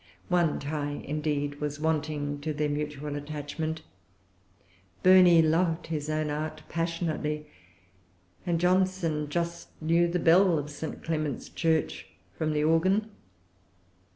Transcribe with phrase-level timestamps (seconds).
[0.29, 3.83] One tie, indeed, was wanting to their mutual attachment.
[5.03, 7.45] Burney loved his own art passionately;
[8.43, 11.03] and Johnson just knew the bell of St.
[11.03, 13.11] Clement's church from the organ.